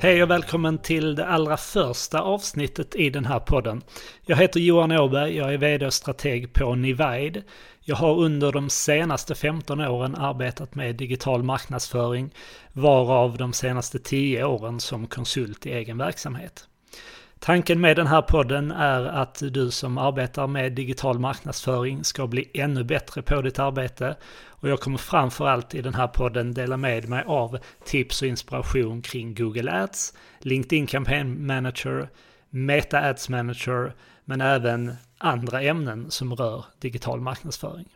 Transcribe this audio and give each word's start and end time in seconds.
Hej 0.00 0.22
och 0.22 0.30
välkommen 0.30 0.78
till 0.78 1.14
det 1.14 1.26
allra 1.26 1.56
första 1.56 2.20
avsnittet 2.20 2.94
i 2.96 3.10
den 3.10 3.24
här 3.24 3.40
podden. 3.40 3.82
Jag 4.26 4.36
heter 4.36 4.60
Johan 4.60 4.92
Åberg, 4.92 5.36
jag 5.36 5.54
är 5.54 5.58
vd 5.58 5.86
och 5.86 5.94
strateg 5.94 6.52
på 6.52 6.74
Nivide. 6.74 7.42
Jag 7.80 7.96
har 7.96 8.18
under 8.18 8.52
de 8.52 8.70
senaste 8.70 9.34
15 9.34 9.80
åren 9.80 10.14
arbetat 10.14 10.74
med 10.74 10.96
digital 10.96 11.42
marknadsföring, 11.42 12.30
varav 12.72 13.36
de 13.36 13.52
senaste 13.52 13.98
10 13.98 14.44
åren 14.44 14.80
som 14.80 15.06
konsult 15.06 15.66
i 15.66 15.72
egen 15.72 15.98
verksamhet. 15.98 16.67
Tanken 17.40 17.80
med 17.80 17.96
den 17.96 18.06
här 18.06 18.22
podden 18.22 18.70
är 18.70 19.04
att 19.04 19.42
du 19.50 19.70
som 19.70 19.98
arbetar 19.98 20.46
med 20.46 20.72
digital 20.72 21.18
marknadsföring 21.18 22.04
ska 22.04 22.26
bli 22.26 22.50
ännu 22.54 22.84
bättre 22.84 23.22
på 23.22 23.42
ditt 23.42 23.58
arbete 23.58 24.16
och 24.46 24.68
jag 24.68 24.80
kommer 24.80 24.98
framförallt 24.98 25.74
i 25.74 25.82
den 25.82 25.94
här 25.94 26.06
podden 26.06 26.54
dela 26.54 26.76
med 26.76 27.08
mig 27.08 27.24
av 27.26 27.58
tips 27.84 28.22
och 28.22 28.28
inspiration 28.28 29.02
kring 29.02 29.34
Google 29.34 29.72
Ads, 29.72 30.14
LinkedIn 30.38 30.86
Campaign 30.86 31.46
Manager, 31.46 32.08
Meta 32.50 32.98
Ads 32.98 33.28
Manager, 33.28 33.94
men 34.24 34.40
även 34.40 34.94
andra 35.18 35.62
ämnen 35.62 36.10
som 36.10 36.34
rör 36.34 36.64
digital 36.80 37.20
marknadsföring. 37.20 37.88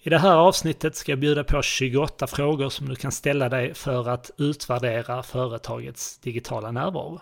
I 0.00 0.10
det 0.10 0.18
här 0.18 0.36
avsnittet 0.36 0.96
ska 0.96 1.12
jag 1.12 1.18
bjuda 1.18 1.44
på 1.44 1.62
28 1.62 2.26
frågor 2.26 2.68
som 2.68 2.88
du 2.88 2.96
kan 2.96 3.12
ställa 3.12 3.48
dig 3.48 3.74
för 3.74 4.08
att 4.08 4.30
utvärdera 4.36 5.22
företagets 5.22 6.18
digitala 6.18 6.70
närvaro. 6.70 7.20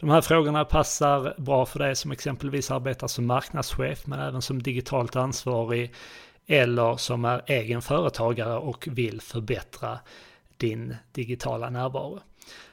De 0.00 0.10
här 0.10 0.20
frågorna 0.20 0.64
passar 0.64 1.34
bra 1.38 1.66
för 1.66 1.78
dig 1.78 1.96
som 1.96 2.12
exempelvis 2.12 2.70
arbetar 2.70 3.06
som 3.06 3.26
marknadschef 3.26 4.06
men 4.06 4.20
även 4.20 4.42
som 4.42 4.62
digitalt 4.62 5.16
ansvarig 5.16 5.94
eller 6.46 6.96
som 6.96 7.24
är 7.24 7.42
egen 7.46 7.82
företagare 7.82 8.56
och 8.56 8.88
vill 8.90 9.20
förbättra 9.20 9.98
din 10.56 10.96
digitala 11.12 11.70
närvaro. 11.70 12.20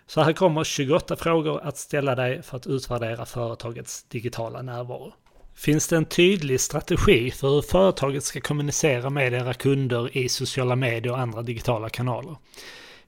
Så 0.08 0.22
här 0.22 0.34
kommer 0.34 0.64
28 0.64 1.16
frågor 1.16 1.62
att 1.64 1.78
ställa 1.78 2.16
dig 2.16 2.42
för 2.42 2.58
att 2.58 2.68
utvärdera 2.68 3.26
företagets 3.26 4.04
digitala 4.04 4.62
närvaro. 4.62 5.14
Finns 5.58 5.88
det 5.88 5.98
en 5.98 6.06
tydlig 6.06 6.60
strategi 6.60 7.32
för 7.32 7.50
hur 7.50 7.62
företaget 7.62 8.24
ska 8.24 8.42
kommunicera 8.42 9.10
med 9.10 9.34
era 9.34 9.54
kunder 9.54 10.18
i 10.18 10.30
sociala 10.30 10.76
medier 10.76 11.14
och 11.14 11.20
andra 11.20 11.42
digitala 11.42 11.90
kanaler? 11.90 12.36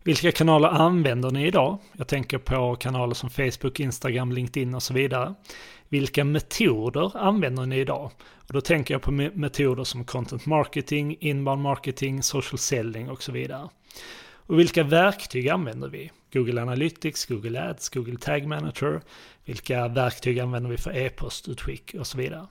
Vilka 0.03 0.31
kanaler 0.31 0.67
använder 0.67 1.31
ni 1.31 1.47
idag? 1.47 1.77
Jag 1.97 2.07
tänker 2.07 2.37
på 2.37 2.75
kanaler 2.75 3.13
som 3.13 3.29
Facebook, 3.29 3.79
Instagram, 3.79 4.31
LinkedIn 4.31 4.75
och 4.75 4.83
så 4.83 4.93
vidare. 4.93 5.33
Vilka 5.89 6.23
metoder 6.23 7.17
använder 7.17 7.65
ni 7.65 7.79
idag? 7.79 8.11
Och 8.47 8.53
då 8.53 8.61
tänker 8.61 8.93
jag 8.93 9.01
på 9.01 9.11
metoder 9.11 9.83
som 9.83 10.05
content 10.05 10.45
marketing, 10.45 11.17
inbound 11.19 11.61
marketing, 11.61 12.23
social 12.23 12.59
selling 12.59 13.09
och 13.09 13.23
så 13.23 13.31
vidare. 13.31 13.69
Och 14.31 14.59
vilka 14.59 14.83
verktyg 14.83 15.49
använder 15.49 15.89
vi? 15.89 16.11
Google 16.33 16.61
Analytics, 16.61 17.25
Google 17.25 17.69
Ads, 17.69 17.89
Google 17.89 18.17
Tag 18.17 18.47
Manager. 18.47 19.01
Vilka 19.49 19.87
verktyg 19.87 20.39
använder 20.39 20.69
vi 20.69 20.77
för 20.77 20.97
e-postutskick 20.97 21.95
och 21.99 22.07
så 22.07 22.17
vidare. 22.17 22.47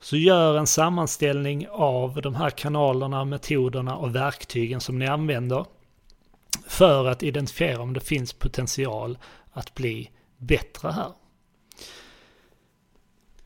Så 0.00 0.16
gör 0.16 0.58
en 0.58 0.66
sammanställning 0.66 1.68
av 1.68 2.22
de 2.22 2.34
här 2.34 2.50
kanalerna, 2.50 3.24
metoderna 3.24 3.96
och 3.96 4.14
verktygen 4.14 4.80
som 4.80 4.98
ni 4.98 5.06
använder 5.06 5.64
för 6.66 7.08
att 7.08 7.22
identifiera 7.22 7.82
om 7.82 7.92
det 7.92 8.00
finns 8.00 8.32
potential 8.32 9.18
att 9.52 9.74
bli 9.74 10.10
bättre 10.36 10.90
här. 10.90 11.12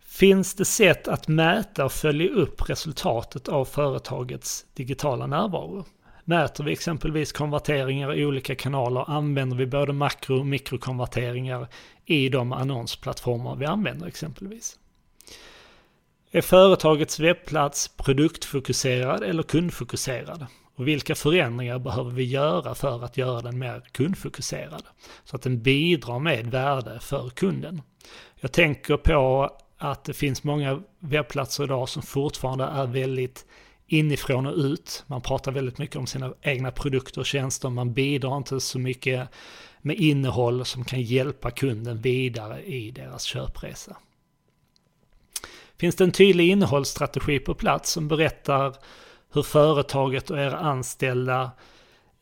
Finns 0.01 0.55
det 0.55 0.65
sätt 0.65 1.09
att 1.09 1.29
mäta 1.29 1.85
och 1.85 1.93
följa 1.93 2.31
upp 2.31 2.71
resultatet 2.71 3.49
av 3.49 3.65
företagets 3.65 4.67
digitala 4.75 5.27
närvaro? 5.27 5.85
Mäter 6.25 6.65
vi 6.65 6.73
exempelvis 6.73 7.33
konverteringar 7.33 8.15
i 8.15 8.27
olika 8.27 8.55
kanaler? 8.55 9.11
Använder 9.11 9.57
vi 9.57 9.67
både 9.67 9.93
makro 9.93 10.39
och 10.39 10.47
mikrokonverteringar 10.47 11.69
i 12.05 12.29
de 12.29 12.53
annonsplattformar 12.53 13.57
vi 13.57 13.67
använder 13.67 14.07
exempelvis? 14.07 14.79
Är 16.31 16.41
företagets 16.41 17.21
webbplats 17.21 17.89
produktfokuserad 17.89 19.23
eller 19.23 19.43
kundfokuserad? 19.43 20.47
Och 20.75 20.89
vilka 20.89 21.15
förändringar 21.15 21.79
behöver 21.79 22.11
vi 22.11 22.25
göra 22.25 22.75
för 22.75 23.05
att 23.05 23.17
göra 23.17 23.41
den 23.41 23.59
mer 23.59 23.83
kundfokuserad? 23.93 24.83
Så 25.25 25.37
att 25.37 25.43
den 25.43 25.63
bidrar 25.63 26.19
med 26.19 26.51
värde 26.51 26.99
för 27.01 27.31
kunden. 27.31 27.83
Jag 28.41 28.53
tänker 28.53 28.97
på 28.97 29.51
att 29.79 30.05
det 30.05 30.13
finns 30.13 30.45
många 30.45 30.83
webbplatser 30.99 31.65
idag 31.65 31.89
som 31.89 32.03
fortfarande 32.03 32.65
är 32.65 32.87
väldigt 32.87 33.47
inifrån 33.93 34.47
och 34.47 34.57
ut. 34.57 35.05
Man 35.07 35.21
pratar 35.21 35.53
väldigt 35.53 35.79
mycket 35.79 35.97
om 35.97 36.07
sina 36.07 36.35
egna 36.43 36.71
produkter 36.71 37.21
och 37.21 37.27
tjänster. 37.27 37.69
Man 37.69 37.93
bidrar 37.93 38.37
inte 38.37 38.61
så 38.61 38.79
mycket 38.79 39.29
med 39.81 39.97
innehåll 39.97 40.65
som 40.65 40.85
kan 40.85 41.03
hjälpa 41.03 41.51
kunden 41.51 42.01
vidare 42.01 42.63
i 42.63 42.91
deras 42.91 43.23
köpresa. 43.23 43.97
Finns 45.79 45.97
det 45.97 46.05
en 46.05 46.13
tydlig 46.13 46.51
innehållsstrategi 46.51 47.39
på 47.39 47.55
plats 47.55 47.91
som 47.91 48.09
berättar 48.09 48.75
hur 49.33 49.43
företaget 49.43 50.31
och 50.31 50.39
era 50.39 50.59
anställda 50.59 51.51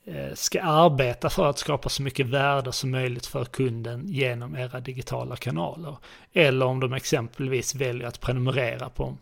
eh, 0.04 0.34
ska 0.34 0.62
arbeta 0.62 1.30
för 1.30 1.46
att 1.46 1.58
skapa 1.58 1.88
så 1.88 2.02
mycket 2.02 2.26
värde 2.26 2.72
som 2.72 2.90
möjligt 2.90 3.26
för 3.26 3.44
kunden 3.44 4.08
genom 4.08 4.56
era 4.56 4.80
digitala 4.80 5.36
kanaler. 5.36 5.96
Eller 6.32 6.66
om 6.66 6.80
de 6.80 6.92
exempelvis 6.92 7.74
väljer 7.74 8.08
att 8.08 8.20
prenumerera 8.20 8.88
på 8.88 9.16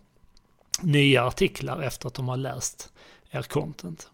nya 0.83 1.25
artiklar 1.25 1.83
efter 1.83 2.09
att 2.09 2.15
de 2.15 2.29
har 2.29 2.37
läst 2.37 2.93
er 3.31 3.43
content. 3.43 4.11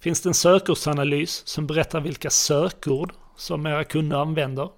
Finns 0.00 0.20
det 0.20 0.28
en 0.28 0.34
sökordsanalys 0.34 1.46
som 1.46 1.66
berättar 1.66 2.00
vilka 2.00 2.30
sökord 2.30 3.12
som 3.36 3.66
era 3.66 3.84
kunder 3.84 4.16
använder? 4.16 4.70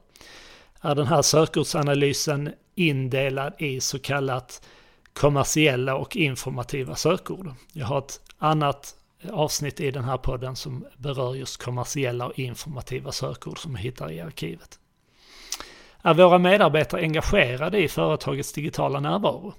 Är 0.81 0.95
den 0.95 1.07
här 1.07 1.23
sökordsanalysen 1.23 2.53
indelad 2.75 3.53
i 3.59 3.81
så 3.81 3.99
kallat 3.99 4.67
kommersiella 5.13 5.97
och 5.97 6.17
informativa 6.17 6.97
sökord. 6.97 7.51
Jag 7.73 7.87
har 7.87 7.99
ett 7.99 8.21
annat 8.39 8.95
avsnitt 9.31 9.81
i 9.81 9.91
den 9.91 10.05
här 10.05 10.17
podden 10.17 10.57
som 10.57 10.87
berör 10.97 11.35
just 11.35 11.63
kommersiella 11.63 12.27
och 12.27 12.39
informativa 12.39 13.13
sökord 13.13 13.59
som 13.59 13.73
jag 13.73 13.83
hittar 13.83 14.13
i 14.13 14.21
arkivet. 14.21 14.79
Är 16.03 16.15
våra 16.15 16.39
medarbetare 16.39 17.01
engagerade 17.01 17.79
i 17.79 17.89
företagets 17.89 18.53
digitala 18.53 19.01
närvaro? 19.01 19.55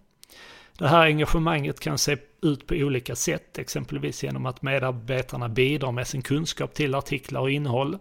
Det 0.78 0.88
här 0.88 1.06
engagemanget 1.06 1.80
kan 1.80 1.98
se 1.98 2.18
ut 2.42 2.68
på 2.68 2.76
olika 2.76 3.16
sätt, 3.16 3.58
exempelvis 3.58 4.24
genom 4.24 4.46
att 4.46 4.62
medarbetarna 4.62 5.50
bidrar 5.50 5.92
med 5.92 6.08
sin 6.08 6.22
kunskap 6.22 6.74
till 6.74 6.96
artiklar 6.96 7.42
och 7.42 7.52
innehåll, 7.52 7.98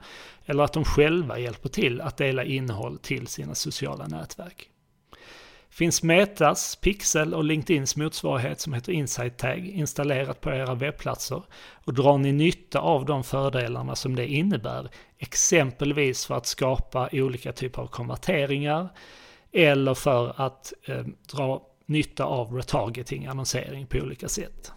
eller 0.46 0.64
att 0.64 0.72
de 0.72 0.84
själva 0.84 1.38
hjälper 1.38 1.68
till 1.68 2.00
att 2.00 2.16
dela 2.16 2.44
innehåll 2.44 2.98
till 2.98 3.26
sina 3.26 3.54
sociala 3.54 4.06
nätverk. 4.06 4.68
Finns 5.70 6.02
Metas, 6.02 6.76
Pixel 6.76 7.34
och 7.34 7.44
LinkedIns 7.44 7.96
motsvarighet 7.96 8.60
som 8.60 8.72
heter 8.72 8.92
Insight 8.92 9.38
Tag 9.38 9.66
installerat 9.66 10.40
på 10.40 10.50
era 10.50 10.74
webbplatser 10.74 11.42
och 11.84 11.94
drar 11.94 12.18
ni 12.18 12.32
nytta 12.32 12.78
av 12.78 13.04
de 13.04 13.24
fördelarna 13.24 13.96
som 13.96 14.16
det 14.16 14.26
innebär, 14.26 14.90
exempelvis 15.18 16.26
för 16.26 16.34
att 16.34 16.46
skapa 16.46 17.08
olika 17.12 17.52
typer 17.52 17.82
av 17.82 17.86
konverteringar 17.86 18.88
eller 19.52 19.94
för 19.94 20.40
att 20.40 20.72
eh, 20.86 21.04
dra 21.32 21.62
nytta 21.86 22.24
av 22.24 22.52
retargeting, 22.52 23.26
annonsering 23.26 23.86
på 23.86 23.98
olika 23.98 24.28
sätt. 24.28 24.72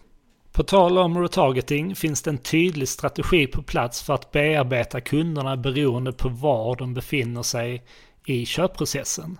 På 0.52 0.62
tal 0.62 0.98
om 0.98 1.22
retargeting 1.22 1.96
finns 1.96 2.22
det 2.22 2.30
en 2.30 2.38
tydlig 2.38 2.88
strategi 2.88 3.46
på 3.46 3.62
plats 3.62 4.02
för 4.02 4.14
att 4.14 4.32
bearbeta 4.32 5.00
kunderna 5.00 5.56
beroende 5.56 6.12
på 6.12 6.28
var 6.28 6.76
de 6.76 6.94
befinner 6.94 7.42
sig 7.42 7.84
i 8.26 8.46
köpprocessen 8.46 9.38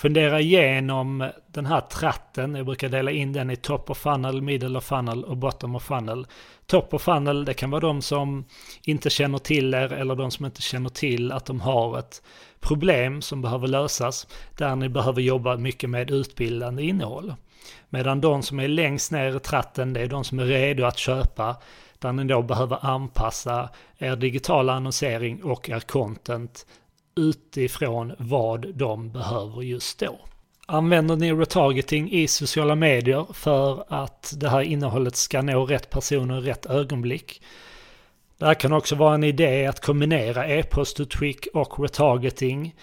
fundera 0.00 0.40
igenom 0.40 1.30
den 1.46 1.66
här 1.66 1.80
tratten. 1.80 2.54
Jag 2.54 2.66
brukar 2.66 2.88
dela 2.88 3.10
in 3.10 3.32
den 3.32 3.50
i 3.50 3.56
top 3.56 3.90
of 3.90 3.98
funnel, 3.98 4.42
middle 4.42 4.78
of 4.78 4.84
funnel 4.84 5.24
och 5.24 5.36
bottom 5.36 5.76
of 5.76 5.82
funnel. 5.82 6.26
Top 6.66 6.94
of 6.94 7.02
funnel, 7.02 7.44
det 7.44 7.54
kan 7.54 7.70
vara 7.70 7.80
de 7.80 8.02
som 8.02 8.44
inte 8.82 9.10
känner 9.10 9.38
till 9.38 9.74
er 9.74 9.92
eller 9.92 10.14
de 10.14 10.30
som 10.30 10.46
inte 10.46 10.62
känner 10.62 10.88
till 10.88 11.32
att 11.32 11.46
de 11.46 11.60
har 11.60 11.98
ett 11.98 12.22
problem 12.60 13.22
som 13.22 13.42
behöver 13.42 13.68
lösas. 13.68 14.26
Där 14.56 14.76
ni 14.76 14.88
behöver 14.88 15.22
jobba 15.22 15.56
mycket 15.56 15.90
med 15.90 16.10
utbildande 16.10 16.82
innehåll. 16.82 17.34
Medan 17.88 18.20
de 18.20 18.42
som 18.42 18.60
är 18.60 18.68
längst 18.68 19.12
ner 19.12 19.36
i 19.36 19.40
tratten, 19.40 19.92
det 19.92 20.00
är 20.00 20.08
de 20.08 20.24
som 20.24 20.38
är 20.38 20.44
redo 20.44 20.84
att 20.84 20.98
köpa. 20.98 21.56
Där 21.98 22.12
ni 22.12 22.24
då 22.24 22.42
behöver 22.42 22.86
anpassa 22.86 23.68
er 23.98 24.16
digitala 24.16 24.72
annonsering 24.72 25.42
och 25.42 25.70
er 25.70 25.80
content 25.80 26.66
utifrån 27.16 28.12
vad 28.18 28.74
de 28.74 29.12
behöver 29.12 29.62
just 29.62 29.98
då. 29.98 30.18
Använder 30.66 31.16
ni 31.16 31.32
retargeting 31.32 32.10
i 32.12 32.28
sociala 32.28 32.74
medier 32.74 33.26
för 33.32 33.84
att 33.88 34.34
det 34.36 34.48
här 34.48 34.60
innehållet 34.60 35.16
ska 35.16 35.42
nå 35.42 35.66
rätt 35.66 35.90
personer 35.90 36.38
i 36.38 36.50
rätt 36.50 36.66
ögonblick? 36.66 37.42
Det 38.38 38.46
här 38.46 38.54
kan 38.54 38.72
också 38.72 38.94
vara 38.94 39.14
en 39.14 39.24
idé 39.24 39.66
att 39.66 39.80
kombinera 39.80 40.46
e-postutskick 40.46 41.46
och 41.54 41.80
retargeting 41.80 42.74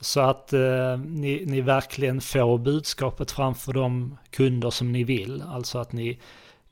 så 0.00 0.20
att 0.20 0.52
eh, 0.52 0.98
ni, 0.98 1.44
ni 1.46 1.60
verkligen 1.60 2.20
får 2.20 2.58
budskapet 2.58 3.30
framför 3.30 3.72
de 3.72 4.18
kunder 4.30 4.70
som 4.70 4.92
ni 4.92 5.04
vill. 5.04 5.42
Alltså 5.42 5.78
att 5.78 5.92
ni 5.92 6.18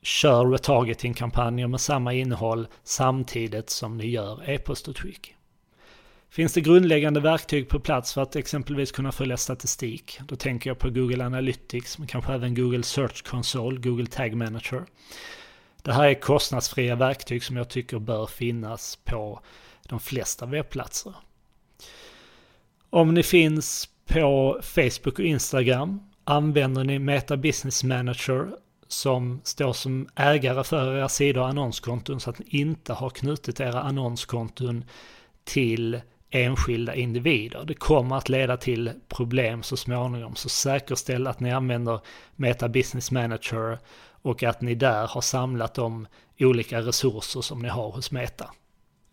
kör 0.01 0.45
retargeting-kampanjer 0.45 1.67
med 1.67 1.81
samma 1.81 2.13
innehåll 2.13 2.67
samtidigt 2.83 3.69
som 3.69 3.97
ni 3.97 4.07
gör 4.07 4.49
e-postutskick. 4.49 5.35
Finns 6.31 6.53
det 6.53 6.61
grundläggande 6.61 7.19
verktyg 7.19 7.69
på 7.69 7.79
plats 7.79 8.13
för 8.13 8.21
att 8.21 8.35
exempelvis 8.35 8.91
kunna 8.91 9.11
följa 9.11 9.37
statistik? 9.37 10.19
Då 10.27 10.35
tänker 10.35 10.69
jag 10.69 10.79
på 10.79 10.89
Google 10.89 11.25
Analytics, 11.25 11.97
men 11.97 12.07
kanske 12.07 12.33
även 12.33 12.55
Google 12.55 12.83
Search 12.83 13.23
Console, 13.23 13.79
Google 13.79 14.05
Tag 14.05 14.35
Manager. 14.35 14.85
Det 15.81 15.93
här 15.93 16.07
är 16.07 16.13
kostnadsfria 16.13 16.95
verktyg 16.95 17.43
som 17.43 17.57
jag 17.57 17.69
tycker 17.69 17.99
bör 17.99 18.25
finnas 18.25 18.95
på 18.95 19.41
de 19.87 19.99
flesta 19.99 20.45
webbplatser. 20.45 21.13
Om 22.89 23.13
ni 23.13 23.23
finns 23.23 23.89
på 24.05 24.59
Facebook 24.63 25.19
och 25.19 25.25
Instagram 25.25 25.99
använder 26.23 26.83
ni 26.83 26.99
Meta 26.99 27.37
Business 27.37 27.83
Manager 27.83 28.49
som 28.87 29.41
står 29.43 29.73
som 29.73 30.07
ägare 30.15 30.63
för 30.63 30.97
era 30.97 31.09
sidor 31.09 31.41
och 31.41 31.47
annonskonton 31.47 32.19
så 32.19 32.29
att 32.29 32.39
ni 32.39 32.45
inte 32.49 32.93
har 32.93 33.09
knutit 33.09 33.59
era 33.59 33.81
annonskonton 33.81 34.83
till 35.43 36.01
enskilda 36.31 36.95
individer. 36.95 37.63
Det 37.65 37.73
kommer 37.73 38.15
att 38.15 38.29
leda 38.29 38.57
till 38.57 38.91
problem 39.07 39.63
så 39.63 39.77
småningom, 39.77 40.35
så 40.35 40.49
säkerställ 40.49 41.27
att 41.27 41.39
ni 41.39 41.51
använder 41.51 41.99
Meta 42.35 42.69
Business 42.69 43.11
Manager 43.11 43.79
och 44.21 44.43
att 44.43 44.61
ni 44.61 44.75
där 44.75 45.07
har 45.07 45.21
samlat 45.21 45.73
de 45.73 46.07
olika 46.39 46.81
resurser 46.81 47.41
som 47.41 47.59
ni 47.59 47.69
har 47.69 47.91
hos 47.91 48.11
Meta. 48.11 48.49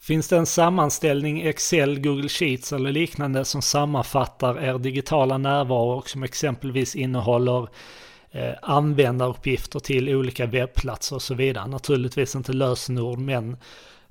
Finns 0.00 0.28
det 0.28 0.36
en 0.36 0.46
sammanställning 0.46 1.42
i 1.42 1.48
Excel, 1.48 2.00
Google 2.00 2.28
Sheets 2.28 2.72
eller 2.72 2.92
liknande 2.92 3.44
som 3.44 3.62
sammanfattar 3.62 4.64
er 4.64 4.78
digitala 4.78 5.38
närvaro 5.38 5.98
och 5.98 6.08
som 6.08 6.22
exempelvis 6.22 6.96
innehåller 6.96 7.68
eh, 8.30 8.52
användaruppgifter 8.62 9.78
till 9.78 10.08
olika 10.08 10.46
webbplatser 10.46 11.16
och 11.16 11.22
så 11.22 11.34
vidare. 11.34 11.66
Naturligtvis 11.66 12.34
inte 12.34 12.52
lösenord 12.52 13.18
men 13.18 13.56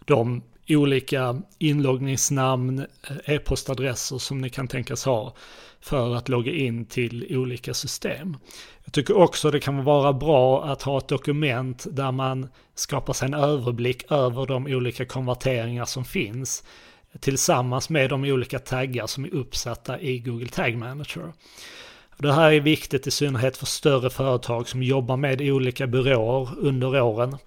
de 0.05 0.41
olika 0.69 1.41
inloggningsnamn, 1.57 2.79
eh, 2.79 3.35
e-postadresser 3.35 4.17
som 4.17 4.41
ni 4.41 4.49
kan 4.49 4.67
tänkas 4.67 5.05
ha 5.05 5.33
för 5.81 6.15
att 6.15 6.29
logga 6.29 6.51
in 6.51 6.85
till 6.85 7.37
olika 7.37 7.73
system. 7.73 8.37
Jag 8.83 8.93
tycker 8.93 9.17
också 9.17 9.51
det 9.51 9.59
kan 9.59 9.83
vara 9.83 10.13
bra 10.13 10.65
att 10.65 10.81
ha 10.81 10.97
ett 10.97 11.07
dokument 11.07 11.85
där 11.91 12.11
man 12.11 12.49
skapar 12.75 13.13
sig 13.13 13.25
en 13.25 13.33
överblick 13.33 14.11
över 14.11 14.45
de 14.45 14.65
olika 14.65 15.05
konverteringar 15.05 15.85
som 15.85 16.05
finns 16.05 16.63
tillsammans 17.19 17.89
med 17.89 18.09
de 18.09 18.23
olika 18.23 18.59
taggar 18.59 19.07
som 19.07 19.25
är 19.25 19.33
uppsatta 19.33 19.99
i 19.99 20.19
Google 20.19 20.47
Tag 20.47 20.77
Manager. 20.77 21.33
Det 22.17 22.33
här 22.33 22.51
är 22.51 22.59
viktigt 22.59 23.07
i 23.07 23.11
synnerhet 23.11 23.57
för 23.57 23.65
större 23.65 24.09
företag 24.09 24.67
som 24.67 24.83
jobbar 24.83 25.17
med 25.17 25.41
olika 25.41 25.87
byråer 25.87 26.49
under 26.57 27.01
åren. 27.01 27.37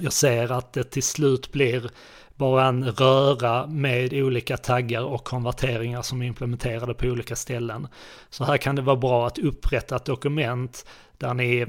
Jag 0.00 0.12
ser 0.12 0.52
att 0.52 0.72
det 0.72 0.84
till 0.84 1.02
slut 1.02 1.52
blir 1.52 1.90
bara 2.36 2.66
en 2.66 2.84
röra 2.84 3.66
med 3.66 4.12
olika 4.12 4.56
taggar 4.56 5.02
och 5.02 5.24
konverteringar 5.24 6.02
som 6.02 6.22
är 6.22 6.26
implementerade 6.26 6.94
på 6.94 7.06
olika 7.06 7.36
ställen. 7.36 7.88
Så 8.30 8.44
här 8.44 8.56
kan 8.56 8.76
det 8.76 8.82
vara 8.82 8.96
bra 8.96 9.26
att 9.26 9.38
upprätta 9.38 9.96
ett 9.96 10.04
dokument 10.04 10.86
där 11.18 11.34
ni 11.34 11.66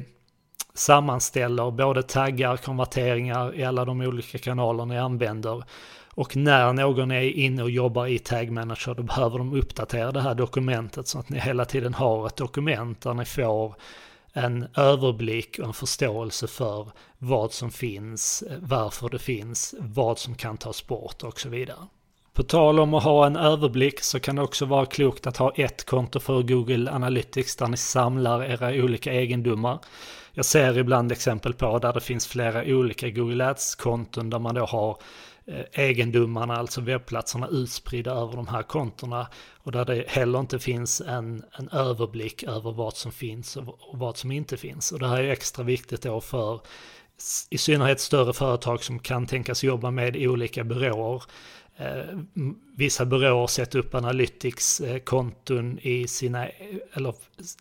sammanställer 0.73 1.71
både 1.71 2.03
taggar, 2.03 2.57
konverteringar 2.57 3.55
i 3.55 3.63
alla 3.63 3.85
de 3.85 4.01
olika 4.01 4.37
kanaler 4.37 4.85
ni 4.85 4.97
använder. 4.97 5.63
Och 6.17 6.35
när 6.35 6.73
någon 6.73 7.11
är 7.11 7.21
inne 7.21 7.63
och 7.63 7.69
jobbar 7.69 8.07
i 8.07 8.19
Tag 8.19 8.51
Manager 8.51 8.93
då 8.93 9.03
behöver 9.03 9.37
de 9.37 9.53
uppdatera 9.53 10.11
det 10.11 10.21
här 10.21 10.35
dokumentet 10.35 11.07
så 11.07 11.19
att 11.19 11.29
ni 11.29 11.39
hela 11.39 11.65
tiden 11.65 11.93
har 11.93 12.27
ett 12.27 12.35
dokument 12.35 13.01
där 13.01 13.13
ni 13.13 13.25
får 13.25 13.75
en 14.37 14.67
överblick 14.75 15.59
och 15.59 15.65
en 15.65 15.73
förståelse 15.73 16.47
för 16.47 16.87
vad 17.17 17.53
som 17.53 17.71
finns, 17.71 18.43
varför 18.59 19.09
det 19.09 19.19
finns, 19.19 19.75
vad 19.79 20.19
som 20.19 20.35
kan 20.35 20.57
tas 20.57 20.87
bort 20.87 21.23
och 21.23 21.39
så 21.39 21.49
vidare. 21.49 21.87
På 22.33 22.43
tal 22.43 22.79
om 22.79 22.93
att 22.93 23.03
ha 23.03 23.25
en 23.25 23.35
överblick 23.35 23.99
så 23.99 24.19
kan 24.19 24.35
det 24.35 24.41
också 24.41 24.65
vara 24.65 24.85
klokt 24.85 25.27
att 25.27 25.37
ha 25.37 25.51
ett 25.55 25.85
konto 25.85 26.19
för 26.19 26.41
Google 26.41 26.91
Analytics 26.91 27.55
där 27.55 27.67
ni 27.67 27.77
samlar 27.77 28.43
era 28.43 28.83
olika 28.83 29.13
egendomar. 29.13 29.79
Jag 30.31 30.45
ser 30.45 30.77
ibland 30.77 31.11
exempel 31.11 31.53
på 31.53 31.79
där 31.79 31.93
det 31.93 32.01
finns 32.01 32.27
flera 32.27 32.63
olika 32.63 33.09
Google 33.09 33.49
Ads-konton 33.49 34.29
där 34.29 34.39
man 34.39 34.55
då 34.55 34.65
har 34.65 34.97
Eh, 35.51 35.65
egendomarna, 35.71 36.55
alltså 36.55 36.81
webbplatserna 36.81 37.47
utspridda 37.47 38.11
över 38.11 38.35
de 38.35 38.47
här 38.47 38.63
kontona 38.63 39.27
och 39.57 39.71
där 39.71 39.85
det 39.85 40.03
heller 40.07 40.39
inte 40.39 40.59
finns 40.59 41.01
en, 41.01 41.43
en 41.59 41.69
överblick 41.69 42.43
över 42.43 42.71
vad 42.71 42.95
som 42.95 43.11
finns 43.11 43.57
och, 43.57 43.67
och 43.67 43.99
vad 43.99 44.17
som 44.17 44.31
inte 44.31 44.57
finns. 44.57 44.91
Och 44.91 44.99
det 44.99 45.07
här 45.07 45.23
är 45.23 45.31
extra 45.31 45.63
viktigt 45.63 46.01
då 46.01 46.21
för 46.21 46.61
i 47.49 47.57
synnerhet 47.57 47.99
större 47.99 48.33
företag 48.33 48.83
som 48.83 48.99
kan 48.99 49.25
tänkas 49.25 49.63
jobba 49.63 49.91
med 49.91 50.17
olika 50.17 50.63
byråer. 50.63 51.23
Eh, 51.77 52.19
vissa 52.75 53.05
byråer 53.05 53.47
sätter 53.47 53.79
upp 53.79 53.95
Analytics-konton 53.95 55.77
eh, 55.77 55.87
i 55.87 56.07
sina, 56.07 56.47
eller 56.93 57.13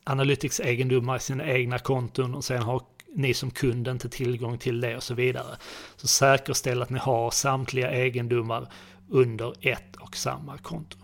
Analytics-egendomar 0.04 1.16
i 1.16 1.20
sina 1.20 1.46
egna 1.46 1.78
konton 1.78 2.34
och 2.34 2.44
sen 2.44 2.62
har 2.62 2.82
ni 3.16 3.34
som 3.34 3.50
kund 3.50 3.88
inte 3.88 4.08
tillgång 4.08 4.58
till 4.58 4.80
det 4.80 4.96
och 4.96 5.02
så 5.02 5.14
vidare. 5.14 5.56
Så 5.96 6.06
säkerställ 6.08 6.82
att 6.82 6.90
ni 6.90 6.98
har 6.98 7.30
samtliga 7.30 7.90
egendomar 7.90 8.68
under 9.10 9.54
ett 9.60 9.96
och 9.96 10.16
samma 10.16 10.58
konto. 10.58 10.98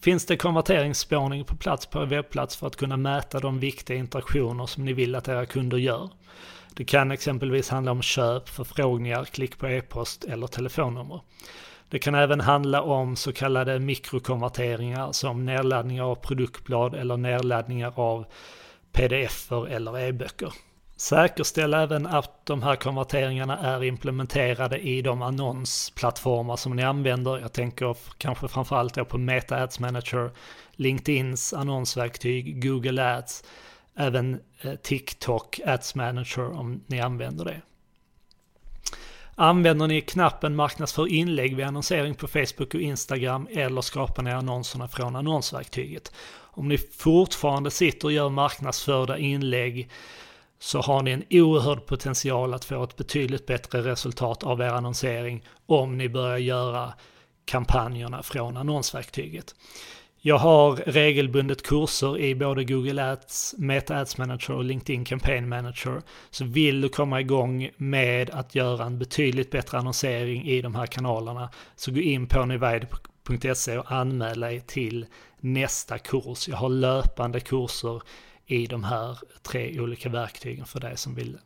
Finns 0.00 0.26
det 0.26 0.36
konverteringsspårning 0.36 1.44
på 1.44 1.56
plats 1.56 1.86
på 1.86 2.02
er 2.02 2.06
webbplats 2.06 2.56
för 2.56 2.66
att 2.66 2.76
kunna 2.76 2.96
mäta 2.96 3.40
de 3.40 3.60
viktiga 3.60 3.96
interaktioner 3.96 4.66
som 4.66 4.84
ni 4.84 4.92
vill 4.92 5.14
att 5.14 5.28
era 5.28 5.46
kunder 5.46 5.78
gör? 5.78 6.10
Det 6.74 6.84
kan 6.84 7.10
exempelvis 7.10 7.68
handla 7.68 7.92
om 7.92 8.02
köp, 8.02 8.48
förfrågningar, 8.48 9.24
klick 9.24 9.58
på 9.58 9.68
e-post 9.68 10.24
eller 10.24 10.46
telefonnummer. 10.46 11.20
Det 11.88 11.98
kan 11.98 12.14
även 12.14 12.40
handla 12.40 12.82
om 12.82 13.16
så 13.16 13.32
kallade 13.32 13.78
mikrokonverteringar 13.78 15.12
som 15.12 15.44
nedladdningar 15.44 16.04
av 16.04 16.14
produktblad 16.14 16.94
eller 16.94 17.16
nedladdningar 17.16 17.92
av 17.96 18.24
pdf-er 18.92 19.66
eller 19.66 19.98
e-böcker. 19.98 20.52
Säkerställ 20.96 21.74
även 21.74 22.06
att 22.06 22.46
de 22.46 22.62
här 22.62 22.76
konverteringarna 22.76 23.58
är 23.58 23.84
implementerade 23.84 24.78
i 24.78 25.02
de 25.02 25.22
annonsplattformar 25.22 26.56
som 26.56 26.76
ni 26.76 26.82
använder. 26.82 27.38
Jag 27.38 27.52
tänker 27.52 27.96
kanske 28.18 28.48
framförallt 28.48 29.08
på 29.08 29.18
Meta 29.18 29.62
Ads 29.62 29.80
Manager, 29.80 30.30
LinkedIns 30.72 31.52
annonsverktyg, 31.52 32.62
Google 32.62 33.16
Ads, 33.16 33.44
även 33.96 34.40
eh, 34.60 34.74
TikTok 34.74 35.60
Ads 35.66 35.94
Manager 35.94 36.58
om 36.58 36.84
ni 36.86 37.00
använder 37.00 37.44
det. 37.44 37.60
Använder 39.34 39.86
ni 39.86 40.00
knappen 40.00 40.56
marknadsför 40.56 41.06
inlägg 41.06 41.56
vid 41.56 41.66
annonsering 41.66 42.14
på 42.14 42.28
Facebook 42.28 42.74
och 42.74 42.80
Instagram 42.80 43.48
eller 43.50 43.80
skapar 43.80 44.22
ni 44.22 44.30
annonserna 44.30 44.88
från 44.88 45.16
annonsverktyget? 45.16 46.12
Om 46.54 46.68
ni 46.68 46.78
fortfarande 46.78 47.70
sitter 47.70 48.06
och 48.06 48.12
gör 48.12 48.28
marknadsförda 48.28 49.18
inlägg 49.18 49.90
så 50.58 50.80
har 50.80 51.02
ni 51.02 51.10
en 51.10 51.24
oerhörd 51.30 51.86
potential 51.86 52.54
att 52.54 52.64
få 52.64 52.84
ett 52.84 52.96
betydligt 52.96 53.46
bättre 53.46 53.82
resultat 53.82 54.42
av 54.42 54.60
er 54.60 54.66
annonsering 54.66 55.44
om 55.66 55.98
ni 55.98 56.08
börjar 56.08 56.38
göra 56.38 56.92
kampanjerna 57.44 58.22
från 58.22 58.56
annonsverktyget. 58.56 59.54
Jag 60.24 60.38
har 60.38 60.76
regelbundet 60.76 61.62
kurser 61.62 62.18
i 62.18 62.34
både 62.34 62.64
Google 62.64 63.12
Ads, 63.12 63.54
Meta 63.58 63.96
Ads 63.96 64.18
Manager 64.18 64.54
och 64.54 64.64
LinkedIn 64.64 65.04
Campaign 65.04 65.48
Manager. 65.48 66.02
Så 66.30 66.44
vill 66.44 66.80
du 66.80 66.88
komma 66.88 67.20
igång 67.20 67.70
med 67.76 68.30
att 68.30 68.54
göra 68.54 68.84
en 68.84 68.98
betydligt 68.98 69.50
bättre 69.50 69.78
annonsering 69.78 70.44
i 70.44 70.62
de 70.62 70.74
här 70.74 70.86
kanalerna 70.86 71.50
så 71.76 71.92
gå 71.92 72.00
in 72.00 72.26
på 72.26 72.44
nivide.se 72.44 73.78
och 73.78 73.92
anmäl 73.92 74.40
dig 74.40 74.60
till 74.60 75.06
nästa 75.40 75.98
kurs. 75.98 76.48
Jag 76.48 76.56
har 76.56 76.68
löpande 76.68 77.40
kurser 77.40 78.02
i 78.46 78.66
de 78.66 78.84
här 78.84 79.18
tre 79.42 79.80
olika 79.80 80.08
verktygen 80.08 80.66
för 80.66 80.80
dig 80.80 80.96
som 80.96 81.14
vill 81.14 81.38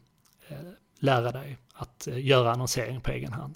eh, 0.49 0.57
lära 0.99 1.33
dig 1.33 1.59
att 1.75 2.07
eh, 2.07 2.27
göra 2.27 2.53
annonsering 2.53 3.01
på 3.01 3.11
egen 3.11 3.33
hand. 3.33 3.55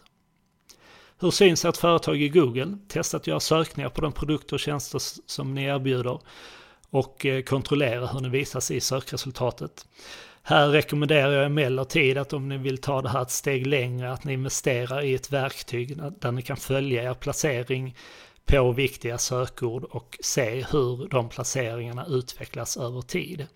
Hur 1.23 1.31
syns 1.31 1.65
ert 1.65 1.77
företag 1.77 2.23
i 2.23 2.29
Google? 2.29 2.79
Testa 2.89 3.17
att 3.17 3.27
göra 3.27 3.41
sökningar 3.41 3.89
på 3.89 4.01
de 4.01 4.13
produkter 4.13 4.55
och 4.55 4.61
tjänster 4.61 5.01
som 5.27 5.55
ni 5.55 5.65
erbjuder 5.65 6.21
och 6.91 7.27
eh, 7.27 7.43
kontrollera 7.43 8.07
hur 8.07 8.21
ni 8.21 8.29
visas 8.29 8.71
i 8.71 8.81
sökresultatet. 8.81 9.87
Här 10.43 10.69
rekommenderar 10.69 11.33
jag 11.33 11.47
emellertid 11.47 12.19
att 12.19 12.33
om 12.33 12.49
ni 12.49 12.59
vill 12.59 12.79
ta 12.79 13.03
det 13.03 13.09
här 13.09 13.23
ett 13.23 13.31
steg 13.31 13.67
längre 13.67 14.13
att 14.13 14.25
ni 14.25 14.33
investerar 14.33 15.03
i 15.03 15.15
ett 15.15 15.33
verktyg 15.33 15.97
där 16.21 16.33
ni 16.33 16.43
kan 16.43 16.57
följa 16.57 17.03
er 17.03 17.15
placering 17.15 17.97
på 18.45 18.73
viktiga 18.73 19.19
sökord 19.19 19.85
och 19.85 20.19
se 20.21 20.67
hur 20.71 21.09
de 21.09 21.29
placeringarna 21.29 22.07
utvecklas 22.07 22.77
över 22.77 23.03
tid. 23.03 23.47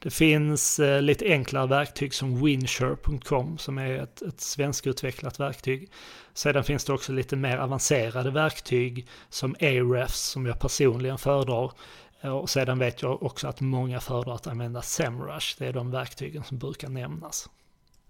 Det 0.00 0.10
finns 0.10 0.78
eh, 0.78 1.02
lite 1.02 1.24
enklare 1.24 1.66
verktyg 1.66 2.14
som 2.14 2.44
Winsure.com 2.44 3.58
som 3.58 3.78
är 3.78 4.02
ett, 4.02 4.22
ett 4.22 4.40
svenskutvecklat 4.40 5.40
verktyg. 5.40 5.90
Sedan 6.34 6.64
finns 6.64 6.84
det 6.84 6.92
också 6.92 7.12
lite 7.12 7.36
mer 7.36 7.56
avancerade 7.56 8.30
verktyg 8.30 9.06
som 9.28 9.56
Ahrefs 9.60 10.20
som 10.20 10.46
jag 10.46 10.60
personligen 10.60 11.18
föredrar. 11.18 11.72
Eh, 12.20 12.36
och 12.36 12.50
sedan 12.50 12.78
vet 12.78 13.02
jag 13.02 13.22
också 13.22 13.48
att 13.48 13.60
många 13.60 14.00
föredrar 14.00 14.34
att 14.34 14.46
använda 14.46 14.82
SEMrush. 14.82 15.56
Det 15.58 15.66
är 15.66 15.72
de 15.72 15.90
verktygen 15.90 16.44
som 16.44 16.58
brukar 16.58 16.88
nämnas. 16.88 17.48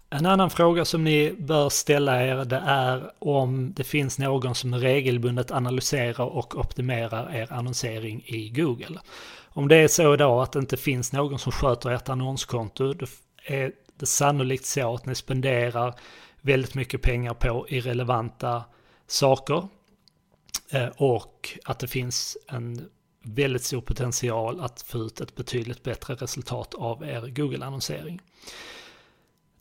En 0.09 0.25
annan 0.25 0.49
fråga 0.49 0.85
som 0.85 1.03
ni 1.03 1.35
bör 1.39 1.69
ställa 1.69 2.23
er 2.23 2.45
det 2.45 2.61
är 2.65 3.11
om 3.19 3.73
det 3.73 3.83
finns 3.83 4.19
någon 4.19 4.55
som 4.55 4.75
regelbundet 4.75 5.51
analyserar 5.51 6.25
och 6.25 6.59
optimerar 6.59 7.35
er 7.35 7.53
annonsering 7.53 8.23
i 8.25 8.49
Google. 8.49 8.99
Om 9.49 9.67
det 9.67 9.75
är 9.75 9.87
så 9.87 10.13
idag 10.13 10.43
att 10.43 10.51
det 10.51 10.59
inte 10.59 10.77
finns 10.77 11.13
någon 11.13 11.39
som 11.39 11.51
sköter 11.51 11.89
ert 11.89 12.09
annonskonto, 12.09 12.93
då 12.93 13.05
är 13.45 13.71
det 13.95 14.05
sannolikt 14.05 14.65
så 14.65 14.95
att 14.95 15.05
ni 15.05 15.15
spenderar 15.15 15.93
väldigt 16.41 16.75
mycket 16.75 17.01
pengar 17.01 17.33
på 17.33 17.65
irrelevanta 17.69 18.63
saker 19.07 19.67
eh, 20.71 20.87
och 20.97 21.57
att 21.65 21.79
det 21.79 21.87
finns 21.87 22.37
en 22.47 22.89
väldigt 23.23 23.63
stor 23.63 23.81
potential 23.81 24.61
att 24.61 24.81
få 24.81 24.97
ut 24.97 25.21
ett 25.21 25.35
betydligt 25.35 25.83
bättre 25.83 26.15
resultat 26.15 26.75
av 26.75 27.03
er 27.03 27.27
Google-annonsering. 27.27 28.21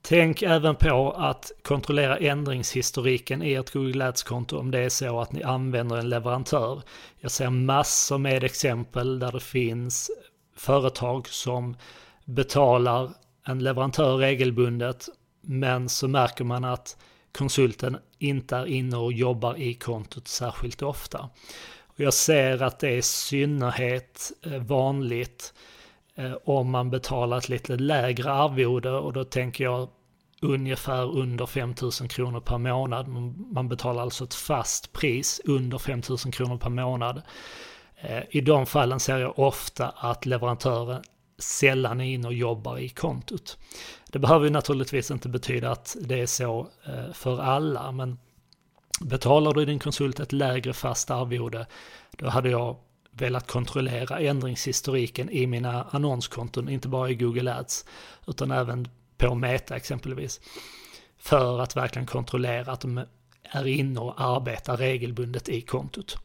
Tänk 0.09 0.43
även 0.43 0.77
på 0.77 1.11
att 1.13 1.53
kontrollera 1.63 2.19
ändringshistoriken 2.19 3.43
i 3.43 3.53
ert 3.55 3.73
Google 3.73 4.09
Ads-konto 4.09 4.59
om 4.59 4.71
det 4.71 4.79
är 4.79 4.89
så 4.89 5.21
att 5.21 5.33
ni 5.33 5.43
använder 5.43 5.97
en 5.97 6.09
leverantör. 6.09 6.83
Jag 7.21 7.31
ser 7.31 7.51
massor 7.51 8.19
med 8.19 8.45
exempel 8.45 9.19
där 9.19 9.33
det 9.33 9.41
finns 9.41 10.11
företag 10.57 11.29
som 11.29 11.77
betalar 12.25 13.11
en 13.47 13.59
leverantör 13.59 14.17
regelbundet 14.17 15.09
men 15.41 15.89
så 15.89 16.09
märker 16.09 16.45
man 16.45 16.65
att 16.65 16.97
konsulten 17.33 17.97
inte 18.19 18.57
är 18.57 18.67
inne 18.67 18.97
och 18.97 19.13
jobbar 19.13 19.59
i 19.59 19.75
kontot 19.75 20.29
särskilt 20.29 20.83
ofta. 20.83 21.31
Jag 21.97 22.15
ser 22.15 22.63
att 22.63 22.79
det 22.79 22.89
är 22.89 22.97
i 22.97 23.03
synnerhet 23.03 24.33
eh, 24.43 24.63
vanligt 24.63 25.55
Eh, 26.17 26.33
om 26.45 26.71
man 26.71 26.91
betalar 26.91 27.39
ett 27.39 27.49
lite 27.49 27.77
lägre 27.77 28.33
arvode 28.33 28.91
och 28.91 29.13
då 29.13 29.25
tänker 29.25 29.65
jag 29.65 29.89
ungefär 30.43 31.17
under 31.17 31.47
5000 31.47 32.09
kronor 32.09 32.41
per 32.41 32.59
månad. 32.59 33.09
Man 33.53 33.69
betalar 33.69 34.03
alltså 34.03 34.25
ett 34.25 34.35
fast 34.35 34.93
pris 34.93 35.41
under 35.45 35.79
5000 35.79 36.33
kronor 36.33 36.57
per 36.57 36.71
månad. 36.71 37.23
Eh, 37.97 38.23
I 38.31 38.41
de 38.41 38.67
fallen 38.67 39.01
ser 39.01 39.19
jag 39.19 39.39
ofta 39.39 39.89
att 39.89 40.27
leverantören 40.27 41.03
sällan 41.39 42.01
är 42.01 42.05
inne 42.05 42.29
och 42.29 42.35
jobbar 42.35 42.79
i 42.79 42.89
kontot. 42.89 43.59
Det 44.11 44.19
behöver 44.19 44.45
ju 44.45 44.51
naturligtvis 44.51 45.11
inte 45.11 45.29
betyda 45.29 45.71
att 45.71 45.97
det 46.01 46.21
är 46.21 46.27
så 46.27 46.69
eh, 46.87 47.13
för 47.13 47.41
alla, 47.41 47.93
men 47.93 48.19
Betalar 49.01 49.55
du 49.55 49.65
din 49.65 49.79
konsult 49.79 50.21
ett 50.21 50.33
lägre 50.33 50.73
fast 50.73 51.11
arvode, 51.11 51.67
då 52.11 52.29
hade 52.29 52.51
jag 52.51 52.77
velat 53.19 53.47
kontrollera 53.47 54.21
ändringshistoriken 54.21 55.31
i 55.31 55.47
mina 55.47 55.87
annonskonton, 55.91 56.69
inte 56.69 56.89
bara 56.89 57.11
i 57.11 57.15
Google 57.15 57.55
Ads, 57.55 57.85
utan 58.27 58.51
även 58.51 58.89
på 59.19 59.35
Meta 59.35 59.77
exempelvis. 59.77 60.41
För 61.19 61.61
att 61.61 61.77
verkligen 61.77 62.07
kontrollera 62.07 62.73
att 62.73 62.81
de 62.81 63.05
är 63.43 63.67
inne 63.67 64.01
och 64.01 64.21
arbetar 64.21 64.77
regelbundet 64.77 65.49
i 65.49 65.61
kontot. 65.61 66.19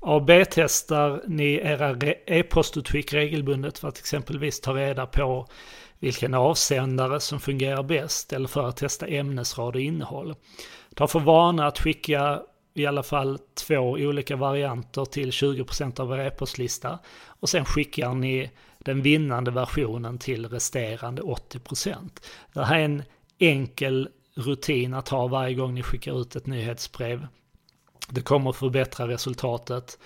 AB-testar 0.00 1.22
ni 1.26 1.54
era 1.54 1.96
e-postutskick 2.26 3.12
regelbundet 3.12 3.78
för 3.78 3.88
att 3.88 3.98
exempelvis 3.98 4.60
ta 4.60 4.74
reda 4.74 5.06
på 5.06 5.46
vilken 5.98 6.34
avsändare 6.34 7.20
som 7.20 7.40
fungerar 7.40 7.82
bäst 7.82 8.32
eller 8.32 8.48
för 8.48 8.68
att 8.68 8.76
testa 8.76 9.06
ämnesrad 9.06 9.74
och 9.74 9.80
innehåll. 9.80 10.34
Ta 10.94 11.06
för 11.06 11.20
vana 11.20 11.66
att 11.66 11.78
skicka 11.78 12.42
i 12.76 12.86
alla 12.86 13.02
fall 13.02 13.38
två 13.54 13.78
olika 13.78 14.36
varianter 14.36 15.04
till 15.04 15.30
20% 15.30 16.00
av 16.00 16.12
er 16.12 16.18
e-postlista 16.18 16.98
och 17.26 17.48
sen 17.48 17.64
skickar 17.64 18.14
ni 18.14 18.50
den 18.78 19.02
vinnande 19.02 19.50
versionen 19.50 20.18
till 20.18 20.48
resterande 20.48 21.22
80%. 21.22 22.10
Det 22.52 22.64
här 22.64 22.78
är 22.78 22.84
en 22.84 23.02
enkel 23.38 24.08
rutin 24.34 24.94
att 24.94 25.08
ha 25.08 25.26
varje 25.26 25.54
gång 25.54 25.74
ni 25.74 25.82
skickar 25.82 26.20
ut 26.20 26.36
ett 26.36 26.46
nyhetsbrev. 26.46 27.26
Det 28.08 28.20
kommer 28.20 28.50
att 28.50 28.56
förbättra 28.56 29.08
resultatet 29.08 29.98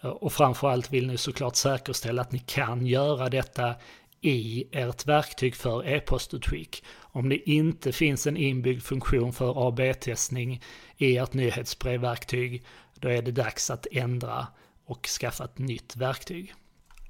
och 0.00 0.32
framförallt 0.32 0.92
vill 0.92 1.06
ni 1.06 1.16
såklart 1.16 1.56
säkerställa 1.56 2.22
att 2.22 2.32
ni 2.32 2.38
kan 2.38 2.86
göra 2.86 3.28
detta 3.28 3.74
i 4.20 4.68
ert 4.72 5.06
verktyg 5.06 5.54
för 5.54 5.86
e-postutskick. 5.86 6.84
Om 6.98 7.28
det 7.28 7.50
inte 7.50 7.92
finns 7.92 8.26
en 8.26 8.36
inbyggd 8.36 8.82
funktion 8.82 9.32
för 9.32 9.68
AB-testning 9.68 10.62
i 10.96 11.16
ert 11.16 11.32
nyhetsbrevverktyg, 11.32 12.62
då 12.94 13.08
är 13.08 13.22
det 13.22 13.32
dags 13.32 13.70
att 13.70 13.86
ändra 13.92 14.46
och 14.84 15.06
skaffa 15.06 15.44
ett 15.44 15.58
nytt 15.58 15.96
verktyg. 15.96 16.54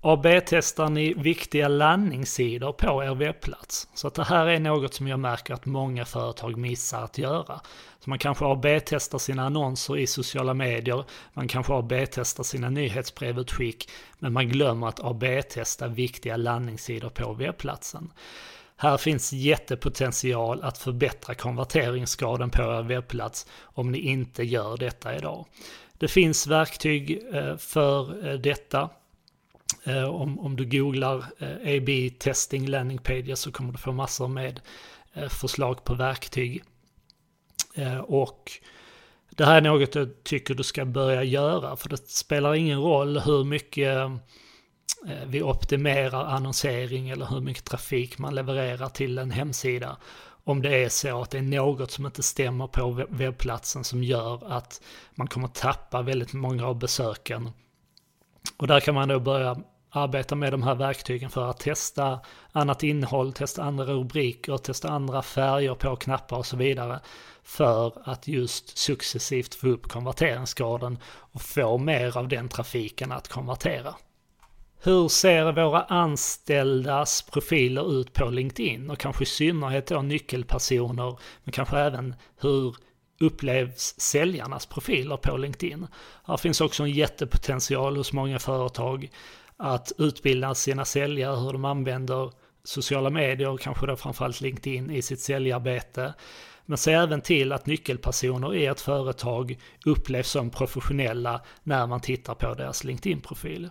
AB-testar 0.01 0.89
ni 0.89 1.15
viktiga 1.15 1.69
landningssidor 1.69 2.73
på 2.73 3.05
er 3.05 3.15
webbplats. 3.15 3.89
Så 3.95 4.09
att 4.09 4.15
det 4.15 4.25
här 4.25 4.47
är 4.47 4.61
något 4.61 4.95
som 4.95 5.09
jag 5.09 5.21
märker 5.21 5.55
att 5.55 5.67
många 5.67 6.05
företag 6.05 6.57
missar 6.57 7.05
att 7.05 7.19
göra. 7.19 7.61
Så 8.01 8.11
man 8.11 8.19
kanske 8.19 8.45
AB-testar 8.45 9.19
sina 9.19 9.47
annonser 9.47 9.97
i 9.97 10.07
sociala 10.07 10.55
medier, 10.55 11.05
man 11.33 11.49
kanske 11.49 11.73
AB-testar 11.73 12.45
sina 12.45 12.71
nyhetsbrevutskick, 12.71 13.91
men 14.19 14.33
man 14.33 14.49
glömmer 14.49 14.89
att 14.89 15.01
AB-testa 15.01 15.89
viktiga 15.89 16.37
landningssidor 16.37 17.09
på 17.09 17.33
webbplatsen. 17.33 18.13
Här 18.77 18.97
finns 18.97 19.33
jättepotential 19.33 20.63
att 20.63 20.79
förbättra 20.79 21.35
konverteringsgraden 21.35 22.51
på 22.51 22.63
er 22.63 22.83
webbplats 22.83 23.47
om 23.63 23.93
ni 23.93 23.99
inte 23.99 24.43
gör 24.43 24.77
detta 24.77 25.17
idag. 25.17 25.47
Det 25.99 26.09
finns 26.09 26.47
verktyg 26.47 27.23
eh, 27.33 27.57
för 27.57 28.29
eh, 28.29 28.35
detta. 28.35 28.91
Eh, 29.89 30.05
om, 30.05 30.39
om 30.39 30.57
du 30.57 30.65
googlar 30.65 31.25
eh, 31.39 31.77
AB 31.77 32.19
testing 32.19 32.67
landing 32.67 32.99
pages 32.99 33.41
så 33.41 33.53
kommer 33.53 33.73
du 33.73 33.79
få 33.79 33.93
massor 33.93 34.29
med 34.29 34.61
eh, 35.13 35.29
förslag 35.29 35.85
på 35.85 35.95
verktyg. 35.95 36.63
Eh, 37.75 37.99
och 37.99 38.53
det 39.31 39.45
här 39.45 39.57
är 39.57 39.61
något 39.61 39.95
jag 39.95 40.25
tycker 40.25 40.55
du 40.55 40.63
ska 40.63 40.85
börja 40.85 41.23
göra 41.23 41.77
för 41.77 41.89
det 41.89 42.09
spelar 42.09 42.55
ingen 42.55 42.81
roll 42.81 43.19
hur 43.19 43.45
mycket 43.45 44.11
Eh, 45.07 45.27
vi 45.27 45.43
optimerar 45.43 46.25
annonsering 46.25 47.11
eller 47.11 47.27
hur 47.27 47.41
mycket 47.41 47.65
trafik 47.65 48.19
man 48.19 48.35
levererar 48.35 48.89
till 48.89 49.19
en 49.19 49.31
hemsida. 49.31 49.97
Om 50.45 50.63
det 50.63 50.85
är 50.85 50.89
så 50.89 51.23
att 51.23 51.31
det 51.31 51.39
är 51.39 51.43
något 51.43 51.91
som 51.91 52.07
inte 52.07 52.23
stämmer 52.23 52.67
på 52.67 53.07
webbplatsen 53.09 53.85
som 53.85 54.03
gör 54.03 54.53
att 54.53 54.83
man 55.15 55.27
kommer 55.27 55.49
tappa 55.49 56.03
väldigt 56.03 56.33
många 56.33 56.67
av 56.67 56.79
besöken. 56.79 57.51
Och 58.57 58.67
där 58.67 58.81
kan 58.81 58.95
man 58.95 59.09
då 59.09 59.21
börja 59.21 59.57
arbeta 59.91 60.35
med 60.35 60.53
de 60.53 60.63
här 60.63 60.75
verktygen 60.75 61.31
för 61.31 61.51
att 61.51 61.61
testa 61.61 62.21
annat 62.53 62.83
innehåll, 62.83 63.33
testa 63.33 63.63
andra 63.63 63.85
rubriker, 63.85 64.57
testa 64.57 64.89
andra 64.89 65.23
färger 65.23 65.75
på 65.75 65.97
knappar 65.97 66.37
och 66.37 66.47
så 66.47 66.57
vidare. 66.57 67.01
För 67.43 67.93
att 68.05 68.29
just 68.29 68.79
successivt 68.79 69.55
få 69.55 69.69
upp 69.69 69.89
konverteringsgraden 69.89 70.99
och 71.05 71.43
få 71.43 71.79
mer 71.79 72.19
av 72.19 72.29
den 72.29 72.49
trafiken 72.49 73.13
att 73.13 73.29
konvertera. 73.29 73.95
Hur 74.83 75.09
ser 75.09 75.53
våra 75.53 75.83
anställdas 75.83 77.23
profiler 77.23 78.01
ut 78.01 78.13
på 78.13 78.31
LinkedIn 78.31 78.91
och 78.91 78.99
kanske 78.99 79.23
i 79.23 79.27
synnerhet 79.27 79.87
då 79.87 80.03
nyckelpersoner, 80.03 81.19
men 81.45 81.53
kanske 81.53 81.79
även 81.79 82.15
hur 82.41 82.77
upplevs 83.21 83.95
säljarnas 84.01 84.67
profiler 84.67 85.17
på 85.17 85.37
LinkedIn. 85.37 85.87
Här 86.27 86.37
finns 86.37 86.61
också 86.61 86.83
en 86.83 86.91
jättepotential 86.91 87.97
hos 87.97 88.13
många 88.13 88.39
företag 88.39 89.11
att 89.59 89.93
utbilda 89.99 90.55
sina 90.55 90.85
säljare 90.85 91.37
hur 91.37 91.53
de 91.53 91.65
använder 91.65 92.31
sociala 92.65 93.11
medier, 93.11 93.57
kanske 93.57 93.87
då 93.87 93.97
framförallt 93.97 94.41
LinkedIn 94.41 94.91
i 94.91 95.03
sitt 95.03 95.21
säljarbete. 95.21 96.15
Men 96.67 96.79
se 96.79 96.93
även 96.93 97.21
till 97.21 97.53
att 97.53 97.67
nyckelpersoner 97.67 98.55
i 98.55 98.67
ett 98.67 98.81
företag 98.81 99.59
upplevs 99.87 100.31
som 100.31 100.51
professionella 100.51 101.41
när 101.63 101.87
man 101.87 102.01
tittar 102.01 102.35
på 102.35 102.55
deras 102.55 102.85
LinkedIn-profil. 102.85 103.71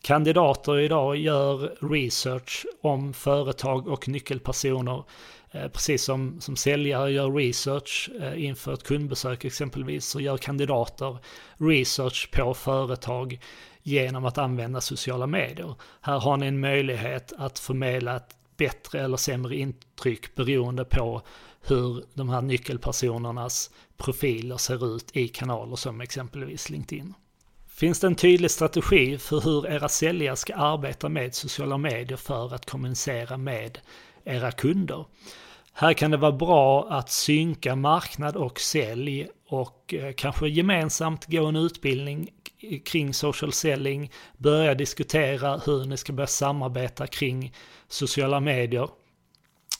Kandidater 0.00 0.78
idag 0.78 1.16
gör 1.16 1.74
research 1.92 2.66
om 2.80 3.12
företag 3.12 3.88
och 3.88 4.08
nyckelpersoner 4.08 5.04
eh, 5.50 5.68
Precis 5.68 6.04
som, 6.04 6.40
som 6.40 6.56
säljare 6.56 7.10
gör 7.10 7.30
research 7.30 8.10
eh, 8.20 8.44
inför 8.44 8.72
ett 8.72 8.82
kundbesök 8.82 9.44
exempelvis 9.44 10.06
så 10.06 10.20
gör 10.20 10.36
kandidater 10.36 11.18
research 11.58 12.30
på 12.32 12.54
företag 12.54 13.38
genom 13.82 14.24
att 14.24 14.38
använda 14.38 14.80
sociala 14.80 15.26
medier. 15.26 15.74
Här 16.00 16.20
har 16.20 16.36
ni 16.36 16.46
en 16.46 16.60
möjlighet 16.60 17.32
att 17.38 17.58
förmedla 17.58 18.16
ett 18.16 18.36
bättre 18.56 19.00
eller 19.00 19.16
sämre 19.16 19.56
intryck 19.56 20.34
beroende 20.34 20.84
på 20.84 21.22
hur 21.60 22.04
de 22.14 22.28
här 22.28 22.42
nyckelpersonernas 22.42 23.70
profiler 23.96 24.56
ser 24.56 24.96
ut 24.96 25.16
i 25.16 25.28
kanaler 25.28 25.76
som 25.76 26.00
exempelvis 26.00 26.70
LinkedIn. 26.70 27.14
Finns 27.68 28.00
det 28.00 28.06
en 28.06 28.14
tydlig 28.14 28.50
strategi 28.50 29.18
för 29.18 29.40
hur 29.40 29.66
era 29.66 29.88
säljare 29.88 30.36
ska 30.36 30.54
arbeta 30.54 31.08
med 31.08 31.34
sociala 31.34 31.78
medier 31.78 32.16
för 32.16 32.54
att 32.54 32.70
kommunicera 32.70 33.36
med 33.36 33.78
era 34.24 34.52
kunder? 34.52 35.04
Här 35.72 35.92
kan 35.92 36.10
det 36.10 36.16
vara 36.16 36.32
bra 36.32 36.86
att 36.90 37.10
synka 37.10 37.76
marknad 37.76 38.36
och 38.36 38.60
sälj 38.60 39.28
och 39.48 39.94
eh, 39.94 40.12
kanske 40.12 40.48
gemensamt 40.48 41.26
gå 41.26 41.46
en 41.46 41.56
utbildning 41.56 42.28
kring 42.84 43.14
social 43.14 43.52
selling, 43.52 44.10
börja 44.38 44.74
diskutera 44.74 45.58
hur 45.66 45.84
ni 45.84 45.96
ska 45.96 46.12
börja 46.12 46.26
samarbeta 46.26 47.06
kring 47.06 47.54
sociala 47.88 48.40
medier 48.40 48.88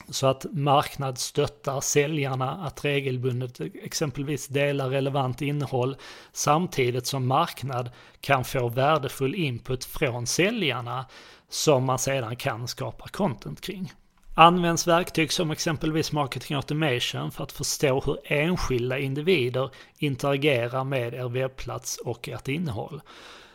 så 0.09 0.27
att 0.27 0.45
marknad 0.51 1.17
stöttar 1.17 1.81
säljarna 1.81 2.51
att 2.51 2.85
regelbundet 2.85 3.59
exempelvis 3.59 4.47
dela 4.47 4.89
relevant 4.89 5.41
innehåll 5.41 5.95
samtidigt 6.31 7.07
som 7.07 7.27
marknad 7.27 7.89
kan 8.21 8.43
få 8.43 8.69
värdefull 8.69 9.35
input 9.35 9.85
från 9.85 10.27
säljarna 10.27 11.05
som 11.49 11.85
man 11.85 11.99
sedan 11.99 12.35
kan 12.35 12.67
skapa 12.67 13.07
content 13.07 13.61
kring. 13.61 13.93
Används 14.35 14.87
verktyg 14.87 15.31
som 15.31 15.51
exempelvis 15.51 16.11
marketing 16.11 16.55
automation 16.55 17.31
för 17.31 17.43
att 17.43 17.51
förstå 17.51 18.01
hur 18.05 18.17
enskilda 18.23 18.99
individer 18.99 19.69
interagerar 19.97 20.83
med 20.83 21.13
er 21.13 21.29
webbplats 21.29 21.97
och 21.97 22.29
ert 22.29 22.47
innehåll. 22.47 23.01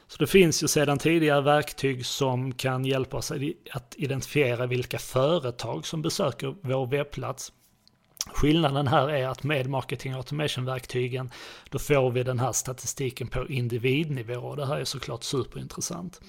Så 0.09 0.19
det 0.19 0.27
finns 0.27 0.63
ju 0.63 0.69
sedan 0.69 0.99
tidigare 0.99 1.41
verktyg 1.41 2.07
som 2.07 2.55
kan 2.55 2.85
hjälpa 2.85 3.17
oss 3.17 3.33
att 3.73 3.95
identifiera 3.97 4.67
vilka 4.67 4.99
företag 4.99 5.87
som 5.87 6.03
besöker 6.03 6.55
vår 6.63 6.87
webbplats. 6.87 7.53
Skillnaden 8.27 8.89
här 8.89 9.11
är 9.11 9.29
att 9.29 9.43
med 9.43 9.67
marketing 9.67 10.13
automation-verktygen 10.13 11.31
då 11.71 11.79
får 11.79 12.11
vi 12.11 12.23
den 12.23 12.39
här 12.39 12.53
statistiken 12.53 13.29
på 13.29 13.49
individnivå 13.49 14.35
och 14.35 14.57
det 14.57 14.67
här 14.67 14.77
är 14.77 14.85
såklart 14.85 15.23
superintressant. 15.23 16.21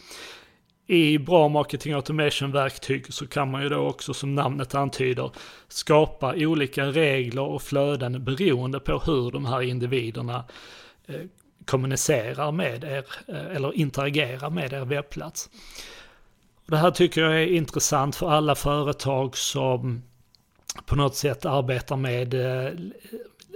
I 0.92 1.18
bra 1.18 1.48
marketing 1.48 1.94
automation-verktyg 1.94 3.14
så 3.14 3.28
kan 3.28 3.52
man 3.52 3.64
ju 3.64 3.70
då 3.70 3.78
också 3.78 4.14
som 4.14 4.36
namnet 4.36 4.76
antyder 4.76 5.32
skapa 5.68 6.34
olika 6.36 6.86
regler 6.86 7.42
och 7.42 7.62
flöden 7.62 8.24
beroende 8.24 8.80
på 8.80 9.00
hur 9.00 9.32
de 9.32 9.46
här 9.46 9.62
individerna 9.62 10.44
eh, 11.08 11.22
kommunicerar 11.66 12.52
med 12.52 12.84
er 12.84 13.06
eh, 13.28 13.56
eller 13.56 13.76
interagerar 13.76 14.50
med 14.50 14.74
er 14.74 14.86
webbplats. 14.86 15.50
Det 16.66 16.78
här 16.78 16.92
tycker 16.92 17.22
jag 17.22 17.42
är 17.42 17.48
intressant 17.48 18.16
för 18.16 18.30
alla 18.30 18.56
företag 18.56 19.38
som 19.38 20.04
på 20.86 20.96
något 20.96 21.16
sätt 21.16 21.46
arbetar 21.46 21.96
med 21.96 22.34
eh, 22.34 22.74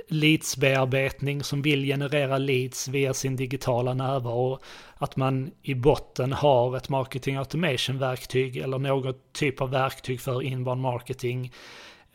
leadsbearbetning 0.08 1.44
som 1.44 1.62
vill 1.62 1.84
generera 1.84 2.38
leads 2.38 2.88
via 2.88 3.14
sin 3.14 3.36
digitala 3.36 3.94
närvaro. 3.94 4.60
Att 4.96 5.16
man 5.16 5.52
i 5.62 5.76
botten 5.76 6.34
har 6.34 6.78
ett 6.78 6.90
marketing 6.90 7.36
automation-verktyg 7.36 8.58
eller 8.58 8.80
något 8.80 9.34
typ 9.34 9.62
av 9.62 9.70
verktyg 9.70 10.22
för 10.22 10.42
inbound 10.42 10.82
marketing 10.82 11.52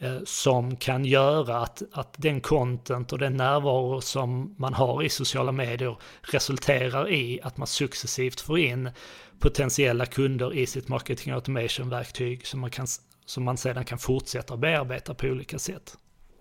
Eh, 0.01 0.19
som 0.25 0.77
kan 0.77 1.05
göra 1.05 1.57
att, 1.57 1.83
att 1.93 2.15
den 2.17 2.41
content 2.41 3.13
och 3.13 3.19
den 3.19 3.37
närvaro 3.37 4.01
som 4.01 4.55
man 4.59 4.75
har 4.75 5.03
i 5.03 5.09
sociala 5.09 5.53
medier 5.53 5.97
resulterar 6.23 7.11
i 7.11 7.41
att 7.43 7.57
man 7.57 7.67
successivt 7.67 8.41
får 8.41 8.59
in 8.59 8.91
potentiella 9.39 10.07
kunder 10.07 10.55
i 10.55 10.67
sitt 10.67 10.89
marketing 10.89 11.33
automation-verktyg 11.33 12.47
som 12.47 12.61
man, 12.61 12.71
kan, 12.71 12.87
som 13.25 13.45
man 13.45 13.57
sedan 13.57 13.85
kan 13.85 13.99
fortsätta 13.99 14.57
bearbeta 14.57 15.15
på 15.15 15.27
olika 15.27 15.59
sätt. 15.59 15.97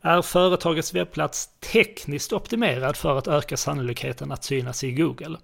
Är 0.07 0.21
företagets 0.21 0.93
webbplats 0.93 1.49
tekniskt 1.59 2.33
optimerad 2.33 2.97
för 2.97 3.17
att 3.17 3.27
öka 3.27 3.57
sannolikheten 3.57 4.31
att 4.31 4.43
synas 4.43 4.83
i 4.83 4.91
Google? 4.91 5.37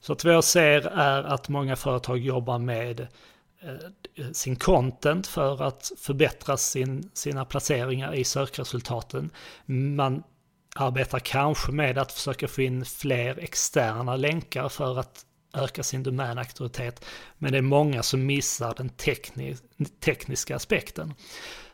Så 0.00 0.12
att 0.12 0.24
vad 0.24 0.34
jag 0.34 0.44
ser 0.44 0.86
är 0.86 1.22
att 1.22 1.48
många 1.48 1.76
företag 1.76 2.18
jobbar 2.18 2.58
med 2.58 3.00
eh, 3.00 4.30
sin 4.32 4.56
content 4.56 5.26
för 5.26 5.62
att 5.62 5.92
förbättra 5.98 6.56
sin, 6.56 7.10
sina 7.14 7.44
placeringar 7.44 8.14
i 8.14 8.24
sökresultaten. 8.24 9.30
Man 9.96 10.22
arbetar 10.76 11.18
kanske 11.18 11.72
med 11.72 11.98
att 11.98 12.12
försöka 12.12 12.48
få 12.48 12.62
in 12.62 12.84
fler 12.84 13.38
externa 13.38 14.16
länkar 14.16 14.68
för 14.68 14.98
att 14.98 15.24
öka 15.54 15.82
sin 15.82 16.02
domänauktoritet. 16.02 17.04
Men 17.38 17.52
det 17.52 17.58
är 17.58 17.62
många 17.62 18.02
som 18.02 18.26
missar 18.26 18.74
den 18.76 18.90
tekniska 20.00 20.56
aspekten. 20.56 21.14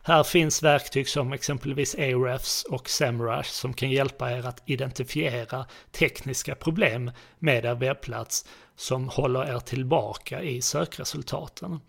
Här 0.03 0.23
finns 0.23 0.63
verktyg 0.63 1.09
som 1.09 1.33
exempelvis 1.33 1.95
Ahrefs 1.95 2.65
och 2.65 2.89
Semrush 2.89 3.51
som 3.51 3.75
kan 3.75 3.91
hjälpa 3.91 4.33
er 4.33 4.47
att 4.47 4.63
identifiera 4.67 5.67
tekniska 5.93 6.55
problem 6.55 7.11
med 7.39 7.65
er 7.65 7.75
webbplats 7.75 8.47
som 8.77 9.09
håller 9.09 9.55
er 9.55 9.59
tillbaka 9.59 10.43
i 10.43 10.63
sökresultaten. 10.63 11.81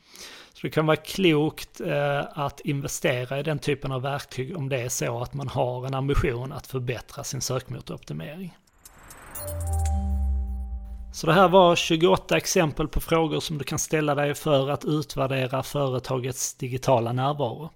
Så 0.53 0.67
det 0.67 0.69
kan 0.69 0.85
vara 0.85 0.97
klokt 0.97 1.81
eh, 1.81 2.23
att 2.33 2.59
investera 2.59 3.39
i 3.39 3.43
den 3.43 3.59
typen 3.59 3.91
av 3.91 4.01
verktyg 4.01 4.57
om 4.57 4.69
det 4.69 4.81
är 4.81 4.89
så 4.89 5.21
att 5.21 5.33
man 5.33 5.47
har 5.47 5.85
en 5.87 5.93
ambition 5.93 6.51
att 6.51 6.67
förbättra 6.67 7.23
sin 7.23 7.41
sökmotoroptimering. 7.41 8.57
Så 11.13 11.27
det 11.27 11.33
här 11.33 11.47
var 11.47 11.75
28 11.75 12.37
exempel 12.37 12.87
på 12.87 13.01
frågor 13.01 13.39
som 13.39 13.57
du 13.57 13.63
kan 13.63 13.79
ställa 13.79 14.15
dig 14.15 14.33
för 14.35 14.69
att 14.69 14.85
utvärdera 14.85 15.63
företagets 15.63 16.53
digitala 16.53 17.13
närvaro. 17.13 17.69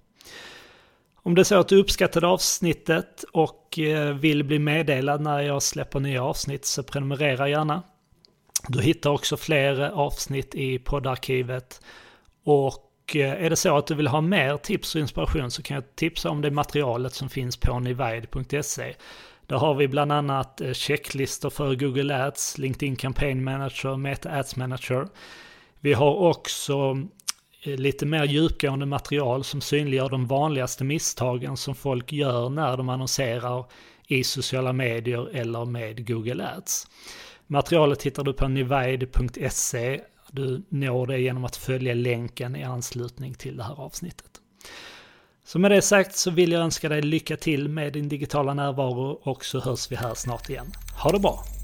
Om 1.15 1.35
det 1.35 1.41
är 1.41 1.43
så 1.43 1.59
att 1.59 1.67
du 1.67 1.77
uppskattade 1.77 2.27
avsnittet 2.27 3.25
och 3.33 3.79
eh, 3.79 4.13
vill 4.13 4.43
bli 4.43 4.59
meddelad 4.59 5.21
när 5.21 5.39
jag 5.39 5.63
släpper 5.63 5.99
nya 5.99 6.23
avsnitt 6.23 6.65
så 6.65 6.83
prenumerera 6.83 7.49
gärna. 7.49 7.83
Du 8.67 8.81
hittar 8.81 9.09
också 9.09 9.37
fler 9.37 9.81
avsnitt 9.81 10.55
i 10.55 10.79
poddarkivet. 10.79 11.81
Och 12.43 13.15
eh, 13.15 13.45
är 13.45 13.49
det 13.49 13.55
så 13.55 13.77
att 13.77 13.87
du 13.87 13.95
vill 13.95 14.07
ha 14.07 14.21
mer 14.21 14.57
tips 14.57 14.95
och 14.95 15.01
inspiration 15.01 15.51
så 15.51 15.63
kan 15.63 15.75
jag 15.75 15.95
tipsa 15.95 16.29
om 16.29 16.41
det 16.41 16.51
materialet 16.51 17.13
som 17.13 17.29
finns 17.29 17.57
på 17.57 17.79
nivide.se. 17.79 18.95
Där 19.47 19.57
har 19.57 19.75
vi 19.75 19.87
bland 19.87 20.11
annat 20.11 20.61
eh, 20.61 20.73
checklistor 20.73 21.49
för 21.49 21.75
Google 21.75 22.25
Ads, 22.25 22.57
LinkedIn 22.57 22.95
Campaign 22.95 23.43
Manager, 23.43 23.97
Meta 23.97 24.31
Ads 24.31 24.55
Manager. 24.55 25.07
Vi 25.79 25.93
har 25.93 26.15
också 26.15 26.97
eh, 27.63 27.75
lite 27.75 28.05
mer 28.05 28.23
djupgående 28.23 28.85
material 28.85 29.43
som 29.43 29.61
synliggör 29.61 30.09
de 30.09 30.27
vanligaste 30.27 30.83
misstagen 30.83 31.57
som 31.57 31.75
folk 31.75 32.13
gör 32.13 32.49
när 32.49 32.77
de 32.77 32.89
annonserar 32.89 33.65
i 34.07 34.23
sociala 34.23 34.73
medier 34.73 35.35
eller 35.35 35.65
med 35.65 36.07
Google 36.07 36.47
Ads. 36.57 36.87
Materialet 37.47 38.03
hittar 38.03 38.23
du 38.23 38.33
på 38.33 38.47
nivide.se. 38.47 40.01
Du 40.31 40.63
når 40.69 41.07
det 41.07 41.19
genom 41.19 41.45
att 41.45 41.55
följa 41.55 41.93
länken 41.93 42.55
i 42.55 42.63
anslutning 42.63 43.33
till 43.33 43.57
det 43.57 43.63
här 43.63 43.81
avsnittet. 43.81 44.41
Så 45.47 45.59
med 45.59 45.71
det 45.71 45.81
sagt 45.81 46.15
så 46.15 46.31
vill 46.31 46.51
jag 46.51 46.61
önska 46.61 46.89
dig 46.89 47.01
lycka 47.01 47.37
till 47.37 47.69
med 47.69 47.93
din 47.93 48.09
digitala 48.09 48.53
närvaro 48.53 49.19
och 49.23 49.45
så 49.45 49.59
hörs 49.59 49.91
vi 49.91 49.95
här 49.95 50.13
snart 50.13 50.49
igen. 50.49 50.71
Ha 51.03 51.11
det 51.11 51.19
bra! 51.19 51.54